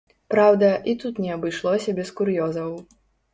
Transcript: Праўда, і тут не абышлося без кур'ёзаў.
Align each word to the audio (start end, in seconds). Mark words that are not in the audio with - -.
Праўда, 0.33 0.69
і 0.93 0.95
тут 1.03 1.21
не 1.25 1.29
абышлося 1.35 1.95
без 2.01 2.09
кур'ёзаў. 2.21 2.71